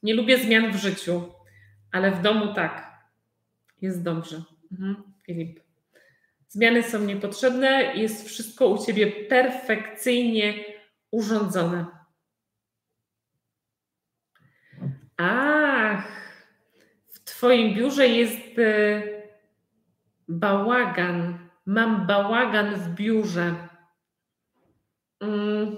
Nie 0.03 0.15
lubię 0.15 0.39
zmian 0.39 0.73
w 0.73 0.77
życiu, 0.77 1.33
ale 1.93 2.11
w 2.11 2.23
domu 2.23 2.55
tak. 2.55 2.87
Jest 3.83 4.03
dobrze. 4.03 4.43
Mhm, 4.73 5.03
Filip. 5.23 5.61
Zmiany 6.49 6.83
są 6.83 7.01
niepotrzebne, 7.01 7.95
jest 7.95 8.29
wszystko 8.29 8.69
u 8.69 8.87
ciebie 8.87 9.07
perfekcyjnie 9.07 10.76
urządzone. 11.17 11.87
Ach, 15.17 16.05
w 17.15 17.25
Twoim 17.25 17.75
biurze 17.75 18.09
jest 18.09 18.59
e, 18.59 19.03
bałagan. 20.29 21.49
Mam 21.67 22.07
bałagan 22.07 22.75
w 22.75 22.89
biurze. 22.95 23.69
Mm. 25.21 25.77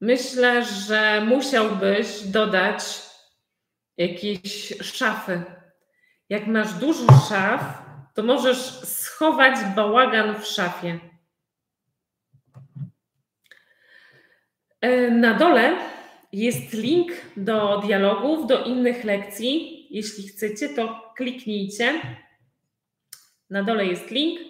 Myślę, 0.00 0.64
że 0.64 1.24
musiałbyś 1.26 2.22
dodać 2.22 3.02
jakieś 3.96 4.74
szafy. 4.82 5.42
Jak 6.28 6.46
masz 6.46 6.74
dużo 6.74 7.06
szaf, 7.28 7.82
to 8.14 8.22
możesz 8.22 8.58
schować 8.84 9.56
bałagan 9.76 10.40
w 10.40 10.46
szafie. 10.46 11.15
Na 15.10 15.34
dole 15.34 15.76
jest 16.32 16.72
link 16.72 17.12
do 17.36 17.80
dialogów, 17.86 18.46
do 18.46 18.64
innych 18.64 19.04
lekcji. 19.04 19.86
Jeśli 19.90 20.28
chcecie, 20.28 20.68
to 20.68 21.12
kliknijcie. 21.16 22.00
Na 23.50 23.62
dole 23.62 23.86
jest 23.86 24.10
link. 24.10 24.40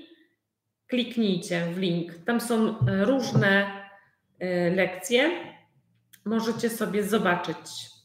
Kliknijcie 0.87 1.67
w 1.75 1.79
link. 1.79 2.13
Tam 2.27 2.41
są 2.41 2.77
różne 2.87 3.67
e, 4.39 4.71
lekcje. 4.71 5.31
Możecie 6.25 6.71
sobie 6.71 7.05
zobaczyć. 7.05 7.97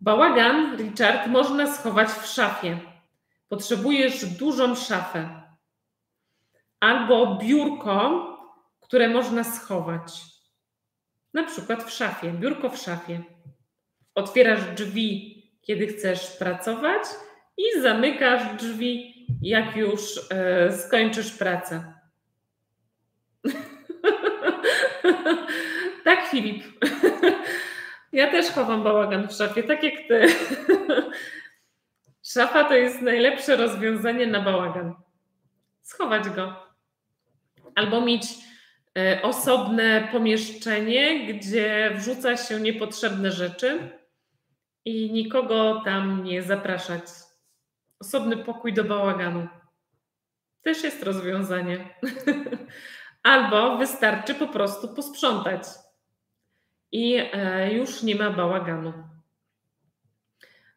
Bałagan, 0.00 0.76
Richard, 0.76 1.26
można 1.26 1.74
schować 1.74 2.08
w 2.08 2.26
szafie. 2.26 2.78
Potrzebujesz 3.48 4.26
dużą 4.26 4.74
szafę. 4.74 5.42
Albo 6.80 7.38
biurko, 7.42 8.29
które 8.90 9.08
można 9.08 9.44
schować. 9.44 10.22
Na 11.34 11.44
przykład 11.44 11.84
w 11.84 11.90
szafie, 11.90 12.32
biurko 12.32 12.70
w 12.70 12.78
szafie. 12.78 13.22
otwierasz 14.14 14.64
drzwi, 14.64 15.42
kiedy 15.62 15.86
chcesz 15.86 16.36
pracować 16.36 17.02
i 17.56 17.80
zamykasz 17.80 18.56
drzwi, 18.56 19.26
jak 19.42 19.76
już 19.76 20.00
e, 20.30 20.72
skończysz 20.72 21.32
pracę. 21.32 21.94
tak, 26.04 26.28
Filip. 26.28 26.64
ja 28.12 28.30
też 28.30 28.50
chowam 28.50 28.82
bałagan 28.82 29.28
w 29.28 29.32
szafie, 29.32 29.62
tak 29.62 29.82
jak 29.82 29.94
ty. 30.08 30.26
Szafa 32.34 32.64
to 32.64 32.74
jest 32.74 33.02
najlepsze 33.02 33.56
rozwiązanie 33.56 34.26
na 34.26 34.40
bałagan. 34.40 34.94
Schować 35.80 36.28
go. 36.28 36.56
Albo 37.74 38.00
mieć 38.00 38.49
osobne 39.22 40.08
pomieszczenie, 40.12 41.26
gdzie 41.26 41.90
wrzuca 41.94 42.36
się 42.36 42.60
niepotrzebne 42.60 43.32
rzeczy 43.32 43.90
i 44.84 45.12
nikogo 45.12 45.82
tam 45.84 46.24
nie 46.24 46.42
zapraszać. 46.42 47.02
Osobny 48.00 48.36
pokój 48.36 48.72
do 48.72 48.84
bałaganu. 48.84 49.48
Też 50.62 50.84
jest 50.84 51.02
rozwiązanie. 51.02 51.94
Albo 53.22 53.78
wystarczy 53.78 54.34
po 54.34 54.46
prostu 54.46 54.88
posprzątać 54.88 55.62
i 56.92 57.16
e, 57.32 57.72
już 57.72 58.02
nie 58.02 58.14
ma 58.14 58.30
bałaganu. 58.30 58.92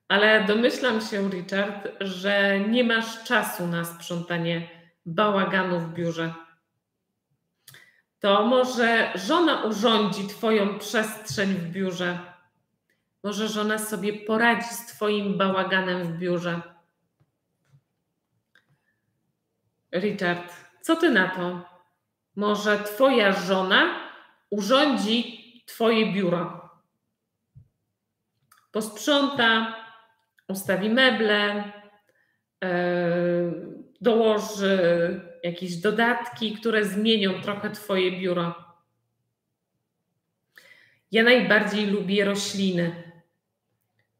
Ale 0.08 0.44
domyślam 0.44 1.02
się, 1.02 1.30
Richard, 1.30 1.88
że 2.00 2.60
nie 2.60 2.84
masz 2.84 3.24
czasu 3.24 3.68
na 3.68 3.86
sprzątanie 3.86 4.70
bałaganu 5.06 5.80
w 5.80 5.94
biurze. 5.94 6.34
To 8.24 8.46
może 8.46 9.12
żona 9.16 9.64
urządzi 9.64 10.28
Twoją 10.28 10.80
przestrzeń 10.80 11.50
w 11.50 11.72
biurze. 11.72 12.20
Może 13.24 13.48
żona 13.48 13.80
sobie 13.80 14.14
poradzi 14.14 14.70
z 14.70 14.86
Twoim 14.86 15.38
bałaganem 15.38 16.04
w 16.04 16.18
biurze. 16.18 16.62
Richard, 19.94 20.54
co 20.82 20.96
ty 20.96 21.10
na 21.10 21.28
to? 21.28 21.70
Może 22.36 22.84
Twoja 22.84 23.32
żona 23.32 24.00
urządzi 24.50 25.44
Twoje 25.66 26.14
biuro. 26.14 26.70
Posprząta, 28.72 29.76
ustawi 30.48 30.90
meble, 30.90 31.72
e, 32.64 32.72
dołoży 34.02 35.33
jakieś 35.44 35.76
dodatki, 35.76 36.54
które 36.54 36.86
zmienią 36.86 37.42
trochę 37.42 37.70
Twoje 37.70 38.12
biuro. 38.12 38.74
Ja 41.12 41.24
najbardziej 41.24 41.86
lubię 41.86 42.26
rośliny. 42.26 43.14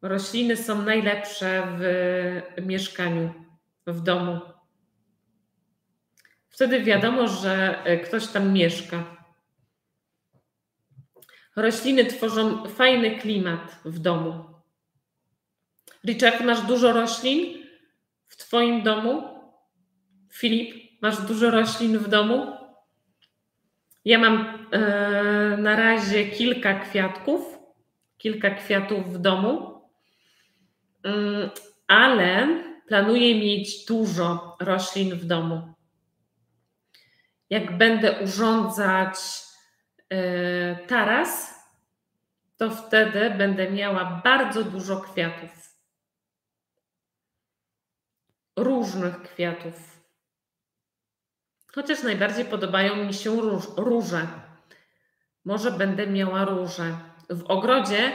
Rośliny 0.02 0.58
są 0.58 0.82
najlepsze 0.82 1.78
w 1.78 2.66
mieszkaniu, 2.66 3.34
w 3.88 4.02
domu. 4.02 4.42
Wtedy 6.50 6.84
wiadomo, 6.84 7.28
że 7.28 7.84
ktoś 8.06 8.28
tam 8.28 8.54
mieszka. 8.54 9.26
Rośliny 11.56 12.06
tworzą 12.06 12.68
fajny 12.68 13.20
klimat 13.20 13.80
w 13.86 14.00
domu. 14.00 14.46
Richard, 16.06 16.42
masz 16.42 16.62
dużo 16.62 16.94
roślin 16.94 17.68
w 18.28 18.38
Twoim 18.38 18.84
domu? 18.84 19.24
Filip, 20.34 20.83
masz 21.04 21.22
dużo 21.22 21.52
roślin 21.52 21.98
w 21.98 22.08
domu? 22.08 22.58
Ja 24.06 24.20
mam 24.20 24.68
e, 24.72 25.58
na 25.58 25.76
razie 25.76 26.26
kilka 26.26 26.80
kwiatków, 26.80 27.60
kilka 28.18 28.50
kwiatów 28.50 29.14
w 29.14 29.18
domu, 29.18 29.82
mm, 31.04 31.50
ale 31.88 32.48
planuję 32.88 33.36
mieć 33.36 33.86
dużo 33.86 34.58
roślin 34.60 35.16
w 35.16 35.26
domu. 35.26 35.74
Jak 37.50 37.78
będę 37.78 38.20
urządzać 38.20 39.16
e, 40.10 40.76
taras, 40.76 41.64
to 42.58 42.70
wtedy 42.70 43.30
będę 43.30 43.72
miała 43.72 44.22
bardzo 44.24 44.64
dużo 44.64 45.02
kwiatów 45.02 45.64
różnych 48.58 49.22
kwiatów. 49.22 49.93
Chociaż 51.76 52.04
najbardziej 52.04 52.46
podobają 52.46 52.96
mi 52.96 53.14
się 53.14 53.42
róż, 53.42 53.64
róże. 53.78 54.28
Może 55.46 55.72
będę 55.72 56.08
miała 56.08 56.46
róże. 56.46 56.98
W 57.30 57.44
ogrodzie, 57.44 58.12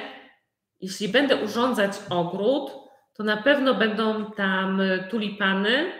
jeśli 0.81 1.09
będę 1.09 1.37
urządzać 1.37 1.92
ogród, 2.11 2.71
to 3.14 3.23
na 3.23 3.37
pewno 3.37 3.75
będą 3.75 4.33
tam 4.33 4.83
tulipany, 5.11 5.92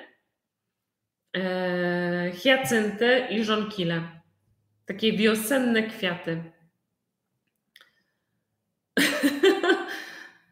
e, 1.37 2.33
hiacynty 2.35 3.27
i 3.31 3.45
żonkile. 3.45 4.03
Takie 4.87 5.13
wiosenne 5.13 5.83
kwiaty. 5.83 6.53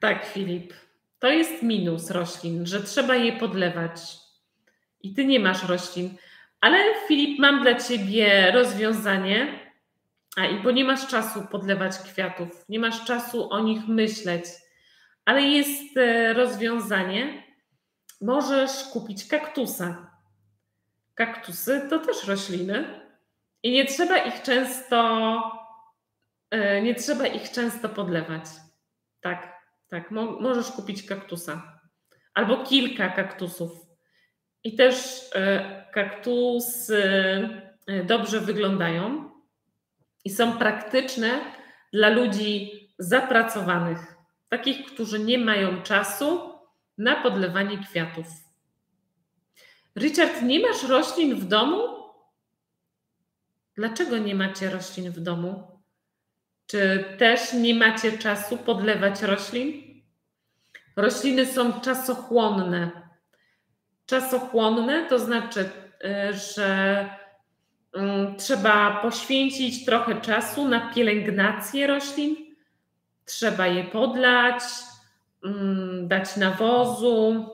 tak, 0.01 0.27
Filip. 0.27 0.75
To 1.19 1.29
jest 1.29 1.63
minus 1.63 2.11
roślin, 2.11 2.67
że 2.67 2.83
trzeba 2.83 3.15
je 3.15 3.33
podlewać. 3.33 4.01
I 5.01 5.15
ty 5.15 5.27
nie 5.27 5.41
masz 5.41 5.69
roślin. 5.69 6.17
Ale 6.61 6.79
Filip, 7.09 7.39
mam 7.39 7.63
dla 7.63 7.75
ciebie 7.75 8.53
rozwiązanie. 8.53 9.67
A 10.37 10.47
i 10.47 10.63
bo 10.63 10.71
nie 10.71 10.85
masz 10.85 11.07
czasu 11.07 11.47
podlewać 11.51 11.99
kwiatów, 11.99 12.65
nie 12.69 12.79
masz 12.79 13.05
czasu 13.05 13.51
o 13.51 13.61
nich 13.61 13.89
myśleć, 13.89 14.45
ale 15.25 15.43
jest 15.43 15.97
e, 15.97 16.33
rozwiązanie. 16.33 17.43
Możesz 18.21 18.71
kupić 18.93 19.29
kaktusa. 19.29 20.11
Kaktusy 21.15 21.87
to 21.91 21.99
też 21.99 22.25
rośliny 22.25 23.01
i 23.63 23.73
nie 23.73 23.85
trzeba 23.85 24.19
ich 24.19 24.43
często 24.43 25.43
e, 26.51 26.83
nie 26.83 26.95
trzeba 26.95 27.27
ich 27.27 27.51
często 27.51 27.89
podlewać. 27.89 28.45
Tak. 29.21 29.57
Tak, 29.89 30.11
mo 30.11 30.41
możesz 30.41 30.71
kupić 30.71 31.03
kaktusa. 31.03 31.81
Albo 32.35 32.65
kilka 32.65 33.09
kaktusów. 33.09 33.86
I 34.67 34.77
też 34.77 35.21
e, 35.35 35.85
kaktusy 35.93 37.03
e, 37.87 38.05
dobrze 38.05 38.41
wyglądają 38.41 39.31
i 40.25 40.31
są 40.31 40.59
praktyczne 40.59 41.41
dla 41.93 42.09
ludzi 42.09 42.73
zapracowanych, 42.99 43.99
takich, 44.49 44.87
którzy 44.87 45.19
nie 45.19 45.39
mają 45.39 45.83
czasu 45.83 46.53
na 46.99 47.23
podlewanie 47.23 47.79
kwiatów. 47.79 48.27
Richard, 49.97 50.43
nie 50.43 50.61
masz 50.61 50.83
roślin 50.83 51.35
w 51.35 51.45
domu? 51.45 51.89
Dlaczego 53.75 54.19
nie 54.19 54.35
macie 54.35 54.71
roślin 54.71 55.11
w 55.11 55.21
domu? 55.21 55.81
Czy 56.67 57.05
też 57.19 57.53
nie 57.53 57.75
macie 57.75 58.19
czasu 58.19 58.57
podlewać 58.57 59.23
roślin? 59.23 60.03
Rośliny 60.97 61.47
są 61.47 61.81
czasochłonne. 61.81 63.06
Czasochłonne 64.07 65.07
to 65.09 65.19
znaczy, 65.19 65.61
y, 65.61 66.35
że 66.35 67.09
mm, 67.93 68.37
trzeba 68.37 69.01
poświęcić 69.03 69.85
trochę 69.85 70.21
czasu 70.21 70.69
na 70.69 70.93
pielęgnację 70.95 71.87
roślin, 71.87 72.37
trzeba 73.25 73.67
je 73.67 73.85
podlać, 73.85 74.63
mm, 75.45 76.09
dać 76.09 76.37
nawozu, 76.37 77.47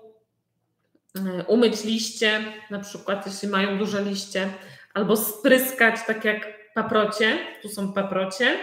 y, 1.17 1.45
umyć 1.45 1.85
liście, 1.85 2.41
na 2.71 2.79
przykład 2.79 3.27
jeśli 3.27 3.49
mają 3.49 3.79
duże 3.79 4.03
liście, 4.03 4.49
albo 4.95 5.17
spryskać, 5.17 5.97
tak 6.07 6.25
jak 6.25 6.73
paprocie, 6.75 7.39
tu 7.63 7.69
są 7.69 7.93
paprocie, 7.93 8.59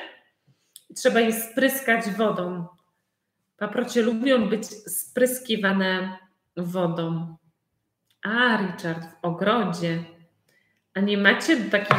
trzeba 0.96 1.20
je 1.20 1.34
spryskać 1.34 2.10
wodą. 2.10 2.68
Paprocie 3.58 4.02
lubią 4.02 4.50
być 4.50 4.66
spryskiwane 4.68 6.18
wodą. 6.58 7.36
A, 8.24 8.58
Richard, 8.58 9.06
w 9.06 9.26
ogrodzie. 9.26 10.04
A 10.94 11.00
nie 11.00 11.18
macie 11.18 11.58
takich 11.58 11.98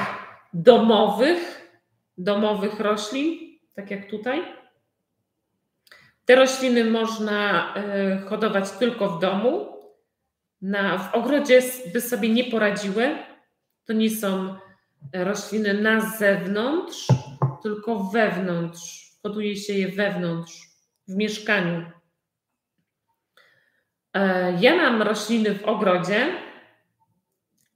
domowych, 0.54 1.70
domowych 2.18 2.80
roślin, 2.80 3.58
tak 3.74 3.90
jak 3.90 4.10
tutaj? 4.10 4.42
Te 6.24 6.36
rośliny 6.36 6.84
można 6.84 7.74
y, 7.76 8.28
hodować 8.28 8.70
tylko 8.70 9.10
w 9.10 9.20
domu. 9.20 9.66
Na, 10.62 10.98
w 10.98 11.14
ogrodzie 11.14 11.62
by 11.92 12.00
sobie 12.00 12.28
nie 12.28 12.44
poradziły. 12.44 13.18
To 13.84 13.92
nie 13.92 14.10
są 14.10 14.56
rośliny 15.12 15.74
na 15.74 16.00
zewnątrz, 16.00 17.06
tylko 17.62 18.04
wewnątrz. 18.04 19.10
Hoduje 19.22 19.56
się 19.56 19.72
je 19.72 19.88
wewnątrz 19.88 20.52
w 21.08 21.16
mieszkaniu. 21.16 21.99
E, 24.14 24.52
ja 24.60 24.76
mam 24.76 25.02
rośliny 25.02 25.54
w 25.54 25.64
ogrodzie 25.64 26.32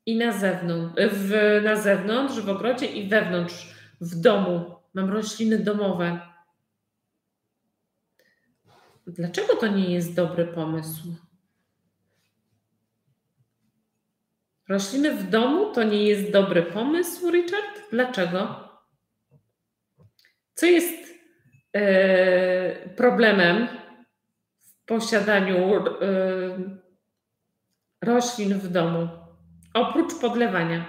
i 0.06 0.16
na 0.16 0.32
zewnątrz, 0.32 1.02
w, 1.12 1.60
na 1.64 1.76
zewnątrz, 1.76 2.40
w 2.40 2.48
ogrodzie 2.48 2.86
i 2.86 3.08
wewnątrz, 3.08 3.74
w 4.00 4.20
domu. 4.20 4.74
Mam 4.94 5.10
rośliny 5.10 5.58
domowe. 5.58 6.20
Dlaczego 9.06 9.56
to 9.56 9.66
nie 9.66 9.94
jest 9.94 10.14
dobry 10.14 10.46
pomysł? 10.46 11.14
Rośliny 14.68 15.14
w 15.16 15.30
domu 15.30 15.72
to 15.72 15.82
nie 15.82 16.02
jest 16.02 16.30
dobry 16.30 16.62
pomysł, 16.62 17.30
Richard? 17.30 17.90
Dlaczego? 17.90 18.68
Co 20.54 20.66
jest 20.66 21.14
e, 21.72 22.88
problemem 22.88 23.68
posiadaniu 24.86 25.76
e, 25.76 25.80
roślin 28.02 28.58
w 28.58 28.68
domu? 28.68 29.08
Oprócz 29.74 30.20
podlewania. 30.20 30.86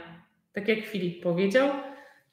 Tak 0.54 0.68
jak 0.68 0.86
Filip 0.86 1.24
powiedział, 1.24 1.70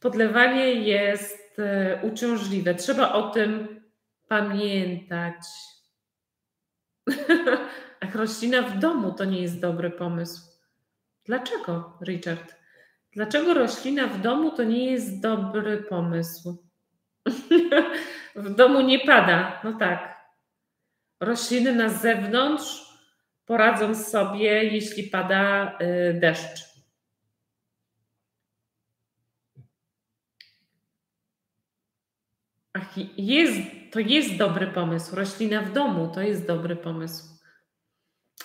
podlewanie 0.01 0.73
jest 0.73 1.59
e, 1.59 2.01
uciążliwe. 2.03 2.75
Trzeba 2.75 3.13
o 3.13 3.31
tym 3.31 3.81
pamiętać. 4.29 5.45
Ach, 8.01 8.15
roślina 8.15 8.63
w 8.63 8.79
domu 8.79 9.13
to 9.13 9.25
nie 9.25 9.43
jest 9.43 9.61
dobry 9.61 9.91
pomysł. 9.91 10.53
Dlaczego, 11.25 11.99
Richard? 12.07 12.55
Dlaczego 13.13 13.55
roślina 13.55 14.07
w 14.07 14.21
domu 14.21 14.51
to 14.51 14.65
nie 14.65 14.91
jest 14.91 15.23
dobry 15.23 15.79
pomysł? 15.79 16.65
w 18.37 18.55
domu 18.55 18.81
nie 18.81 18.99
pada. 18.99 19.61
No 19.65 19.73
tak. 19.73 20.12
Rośliny 21.23 21.75
na 21.75 21.89
zewnątrz 21.89 22.93
poradzą 23.47 23.95
sobie, 23.95 24.65
jeśli 24.65 25.03
pada 25.03 25.73
y, 25.79 26.15
deszcz. 26.21 26.73
Ach, 32.73 32.97
jest, 33.17 33.61
to 33.93 34.01
jest 34.01 34.37
dobry 34.37 34.67
pomysł. 34.67 35.17
Roślina 35.17 35.63
w 35.63 35.73
domu 35.73 36.11
to 36.15 36.21
jest 36.21 36.47
dobry 36.47 36.77
pomysł. 36.77 37.25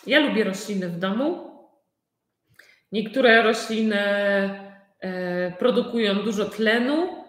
Ja 0.08 0.20
lubię 0.20 0.44
rośliny 0.44 0.90
w 0.90 1.00
domu. 1.00 1.58
Niektóre 2.92 3.44
rośliny 3.44 4.00
e, 5.00 5.52
produkują 5.52 6.16
dużo 6.16 6.46
tlenu, 6.46 7.26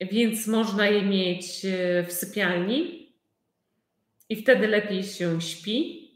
więc 0.00 0.46
można 0.46 0.86
je 0.86 1.02
mieć 1.02 1.64
e, 1.64 2.02
w 2.02 2.12
sypialni 2.12 2.97
i 4.28 4.36
wtedy 4.36 4.68
lepiej 4.68 5.04
się 5.04 5.40
śpi. 5.40 6.08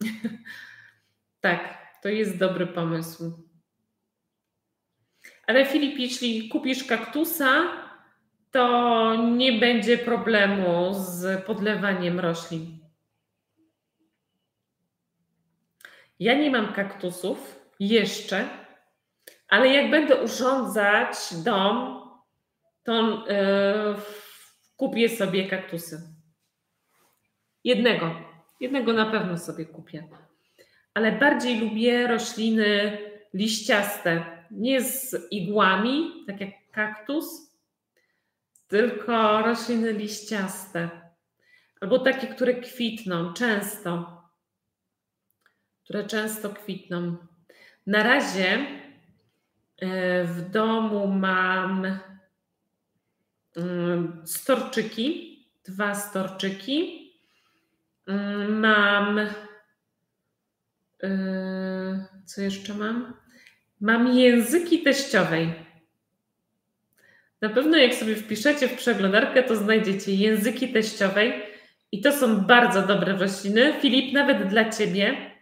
tak, 1.40 1.78
to 2.02 2.08
jest 2.08 2.38
dobry 2.38 2.66
pomysł. 2.66 3.46
Ale 5.46 5.66
Filip, 5.66 5.98
jeśli 5.98 6.48
kupisz 6.48 6.84
kaktusa, 6.84 7.62
to 8.50 9.14
nie 9.16 9.52
będzie 9.52 9.98
problemu 9.98 10.94
z 10.94 11.44
podlewaniem 11.44 12.20
roślin. 12.20 12.78
Ja 16.18 16.34
nie 16.34 16.50
mam 16.50 16.72
kaktusów 16.72 17.60
jeszcze, 17.80 18.48
ale 19.48 19.68
jak 19.68 19.90
będę 19.90 20.22
urządzać 20.22 21.16
dom, 21.44 22.00
to 22.82 23.26
yy, 23.28 23.94
kupię 24.76 25.08
sobie 25.08 25.48
kaktusy. 25.48 26.15
Jednego. 27.66 28.14
Jednego 28.60 28.92
na 28.92 29.10
pewno 29.10 29.38
sobie 29.38 29.64
kupię. 29.64 30.08
Ale 30.94 31.12
bardziej 31.12 31.60
lubię 31.60 32.06
rośliny 32.06 32.98
liściaste. 33.34 34.24
Nie 34.50 34.82
z 34.82 35.16
igłami, 35.30 36.24
tak 36.26 36.40
jak 36.40 36.50
kaktus, 36.70 37.56
tylko 38.68 39.42
rośliny 39.42 39.92
liściaste. 39.92 40.90
Albo 41.80 41.98
takie, 41.98 42.26
które 42.26 42.54
kwitną 42.54 43.32
często 43.32 44.16
które 45.86 46.04
często 46.04 46.50
kwitną. 46.50 47.16
Na 47.86 48.02
razie 48.02 48.66
e, 49.78 50.24
w 50.24 50.50
domu 50.50 51.08
mam 51.08 51.98
mm, 53.56 54.22
storczyki, 54.24 55.38
dwa 55.64 55.94
storczyki. 55.94 57.05
Mm, 58.06 58.60
mam. 58.60 59.18
E, 61.02 62.06
co 62.24 62.40
jeszcze 62.40 62.74
mam? 62.74 63.14
Mam 63.80 64.18
języki 64.18 64.82
teściowej. 64.82 65.54
Na 67.40 67.48
pewno, 67.48 67.76
jak 67.76 67.94
sobie 67.94 68.16
wpiszecie 68.16 68.68
w 68.68 68.76
przeglądarkę, 68.76 69.42
to 69.42 69.56
znajdziecie 69.56 70.14
języki 70.14 70.72
teściowej. 70.72 71.42
I 71.92 72.00
to 72.00 72.12
są 72.12 72.36
bardzo 72.36 72.82
dobre 72.82 73.16
rośliny. 73.16 73.72
Filip, 73.80 74.12
nawet 74.12 74.48
dla 74.48 74.70
ciebie 74.70 75.36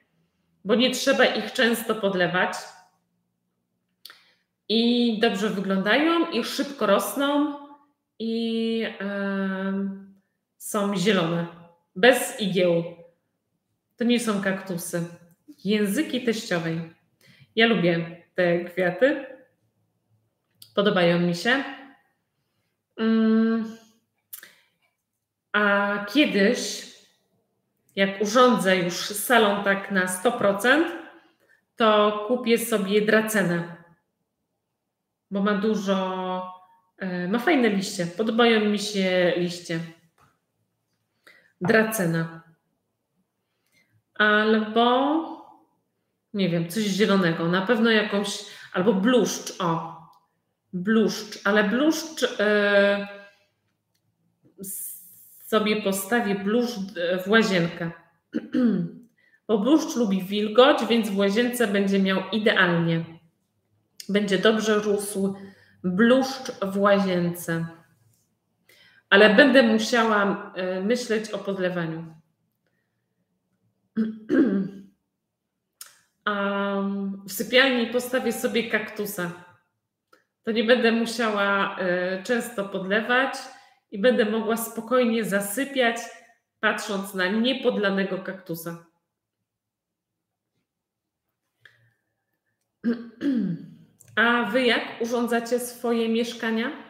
bo 0.65 0.75
nie 0.75 0.91
trzeba 0.91 1.25
ich 1.25 1.53
często 1.53 1.95
podlewać. 1.95 2.53
I 4.69 5.19
dobrze 5.21 5.51
wyglądają, 5.51 6.31
i 6.31 6.45
szybko 6.45 6.87
rosną, 6.87 7.55
i 8.19 8.79
yy, 8.79 8.89
są 10.57 10.97
zielone, 10.97 11.47
bez 11.97 12.41
igieł. 12.41 12.85
To 13.97 14.05
nie 14.05 14.21
są 14.21 14.43
kaktusy. 14.43 15.07
Języki 15.65 16.25
teściowej. 16.25 16.81
Ja 17.57 17.67
lubię 17.67 18.23
te 18.35 18.65
kwiaty. 18.65 19.27
Podobają 20.75 21.21
mi 21.21 21.35
się. 21.35 21.65
Yy. 22.97 23.65
A 25.53 26.07
kiedyś 26.09 26.95
jak 27.97 28.23
urządzę 28.23 28.77
już 28.77 28.95
salon 28.95 29.65
tak 29.65 29.91
na 29.91 30.07
100%, 30.07 30.85
to 31.77 32.25
kupię 32.29 32.59
sobie 32.59 33.03
dracenę, 33.03 33.77
bo 35.31 35.43
ma 35.43 35.55
dużo, 35.55 36.43
e, 36.99 37.29
ma 37.29 37.39
fajne 37.39 37.69
liście. 37.69 38.07
Podobają 38.07 38.61
mi 38.61 38.79
się 38.79 39.33
liście. 39.37 39.81
Dracena. 41.61 42.43
Albo, 44.15 45.25
nie 46.35 46.49
wiem, 46.49 46.69
coś 46.69 46.83
zielonego. 46.85 47.49
Na 47.49 47.67
pewno 47.67 47.91
jakąś, 47.91 48.39
albo 48.73 48.95
bluszcz, 48.95 49.61
o. 49.61 49.95
Bluszcz, 50.73 51.39
ale 51.45 51.65
bluszcz... 51.65 52.23
Yy, 52.23 53.25
sobie 55.47 55.83
postawię 55.83 56.35
bluszcz 56.35 56.79
w 57.25 57.29
łazienkę. 57.29 57.91
Bo 59.49 59.59
bluszcz 59.59 59.97
lubi 59.97 60.23
wilgoć, 60.23 60.87
więc 60.89 61.11
w 61.11 61.19
łazience 61.19 61.67
będzie 61.67 61.99
miał 61.99 62.23
idealnie. 62.33 63.05
Będzie 64.09 64.39
dobrze 64.39 64.79
rósł 64.79 65.35
bluszcz 65.85 66.51
w 66.63 66.79
łazience. 66.79 67.67
Ale 69.15 69.35
będę 69.35 69.63
musiała 69.63 70.53
e, 70.55 70.81
myśleć 70.81 71.31
o 71.31 71.39
podlewaniu. 71.39 72.15
W 77.27 77.33
sypialni 77.33 77.87
postawię 77.87 78.33
sobie 78.33 78.71
kaktusa. 78.71 79.45
To 80.43 80.53
nie 80.53 80.65
będę 80.65 80.93
musiała 80.93 81.79
e, 81.79 82.23
często 82.23 82.65
podlewać 82.69 83.35
i 83.91 83.99
będę 83.99 84.25
mogła 84.25 84.57
spokojnie 84.57 85.25
zasypiać, 85.25 85.97
patrząc 86.61 87.15
na 87.15 87.27
niepodlanego 87.27 88.19
kaktusa. 88.19 88.87
A 94.17 94.43
wy 94.43 94.63
jak 94.63 95.01
urządzacie 95.01 95.59
swoje 95.59 96.09
mieszkania? 96.09 96.84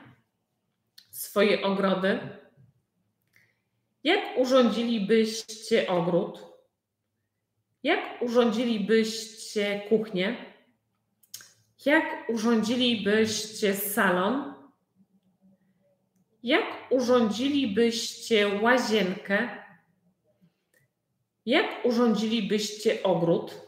Swoje 1.15 1.63
ogrody? 1.63 2.21
Jak 4.05 4.39
urządzilibyście 4.39 5.89
ogród? 5.89 6.47
Jak 7.83 8.23
urządzilibyście 8.23 9.83
kuchnię? 9.89 10.37
Jak 11.87 12.29
urządzilibyście 12.29 13.75
salon? 13.75 14.55
Jak 16.43 16.65
urządzilibyście 16.91 18.49
łazienkę? 18.63 19.49
Jak 21.47 21.85
urządzilibyście 21.85 23.03
ogród? 23.03 23.61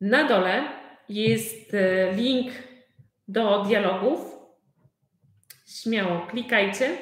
Na 0.00 0.28
dole 0.28 0.72
jest 1.08 1.74
e, 1.74 2.12
link 2.12 2.52
do 3.28 3.64
dialogów. 3.64 4.39
Śmiało 5.70 6.26
klikajcie 6.26 6.98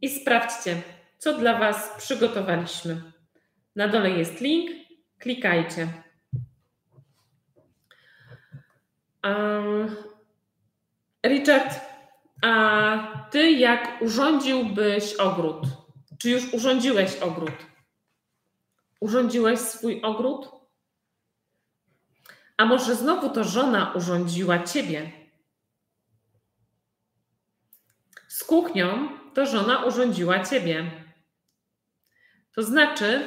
i 0.00 0.08
sprawdźcie, 0.08 0.82
co 1.18 1.38
dla 1.38 1.58
Was 1.58 1.90
przygotowaliśmy. 1.98 3.02
Na 3.76 3.88
dole 3.88 4.10
jest 4.10 4.40
link, 4.40 4.70
klikajcie. 5.18 5.88
Richard, 11.26 11.80
A 12.42 13.26
ty 13.30 13.50
jak 13.50 14.02
urządziłbyś 14.02 15.14
ogród? 15.14 15.58
Czy 16.18 16.30
już 16.30 16.54
urządziłeś 16.54 17.16
ogród? 17.16 17.54
Urządziłeś 19.00 19.60
swój 19.60 20.02
ogród? 20.02 20.48
A 22.56 22.64
może 22.64 22.96
znowu 22.96 23.30
to 23.30 23.44
żona 23.44 23.92
urządziła 23.96 24.58
ciebie? 24.58 25.21
Z 28.32 28.44
kuchnią 28.44 29.08
to 29.34 29.46
żona 29.46 29.84
urządziła 29.84 30.44
ciebie. 30.44 30.90
To 32.54 32.62
znaczy, 32.62 33.20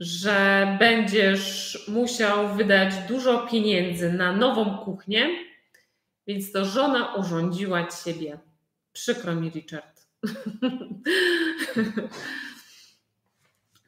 że 0.00 0.66
będziesz 0.78 1.78
musiał 1.88 2.48
wydać 2.48 2.94
dużo 3.08 3.46
pieniędzy 3.46 4.12
na 4.12 4.32
nową 4.32 4.78
kuchnię, 4.78 5.28
więc 6.26 6.52
to 6.52 6.64
żona 6.64 7.14
urządziła 7.14 7.86
ciebie. 7.86 8.38
Przykro 8.92 9.34
mi, 9.34 9.50
Richard. 9.50 10.06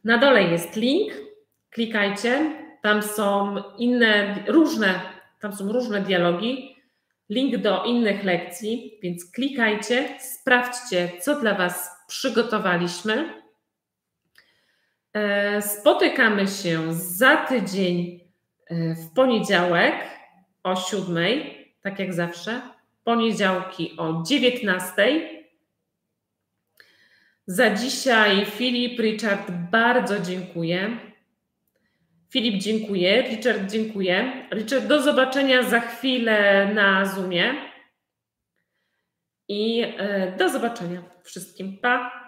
Na 0.05 0.18
dole 0.18 0.42
jest 0.42 0.77
link. 0.77 1.12
Klikajcie. 1.70 2.62
Tam 2.83 3.03
są 3.03 3.57
inne, 3.79 4.44
różne, 4.49 5.01
tam 5.40 5.53
są 5.53 5.73
różne 5.73 6.01
dialogi. 6.01 6.79
Link 7.30 7.56
do 7.56 7.84
innych 7.84 8.24
lekcji, 8.24 8.98
więc 9.02 9.30
klikajcie, 9.30 10.20
sprawdźcie, 10.20 11.12
co 11.20 11.40
dla 11.40 11.54
Was 11.54 11.90
przygotowaliśmy. 12.08 13.42
E, 15.12 15.62
spotykamy 15.62 16.46
się 16.46 16.94
za 16.94 17.36
tydzień 17.36 18.20
e, 18.66 18.94
w 18.94 19.12
poniedziałek 19.14 19.94
o 20.62 20.76
7, 20.76 21.16
tak 21.82 21.98
jak 21.98 22.14
zawsze. 22.14 22.60
Poniedziałki 23.04 23.96
o 23.98 24.22
19. 24.22 25.30
Za 27.46 27.74
dzisiaj 27.74 28.46
Filip, 28.46 29.00
Richard, 29.00 29.50
bardzo 29.50 30.20
dziękuję. 30.20 31.10
Filip, 32.30 32.62
dziękuję. 32.62 33.22
Richard, 33.22 33.70
dziękuję. 33.70 34.46
Richard, 34.52 34.86
do 34.86 35.02
zobaczenia 35.02 35.62
za 35.62 35.80
chwilę 35.80 36.68
na 36.74 37.04
Zoomie. 37.06 37.54
I 39.48 39.82
e, 39.98 40.36
do 40.36 40.48
zobaczenia 40.48 41.02
wszystkim. 41.24 41.78
Pa! 41.78 42.19